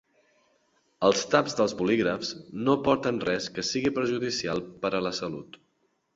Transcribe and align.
Els 1.09 1.19
taps 1.33 1.55
dels 1.59 1.75
bolígrafs 1.81 2.31
no 2.69 2.75
porten 2.89 3.21
res 3.31 3.51
que 3.59 3.67
sigui 3.69 3.93
perjudicial 4.01 4.65
per 4.85 4.95
a 4.95 5.05
la 5.11 5.15
salut. 5.21 5.63